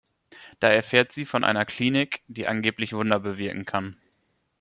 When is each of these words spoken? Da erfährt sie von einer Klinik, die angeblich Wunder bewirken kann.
Da 0.59 0.69
erfährt 0.71 1.11
sie 1.11 1.25
von 1.25 1.43
einer 1.43 1.63
Klinik, 1.63 2.23
die 2.27 2.47
angeblich 2.47 2.91
Wunder 2.93 3.19
bewirken 3.19 3.65
kann. 3.65 4.01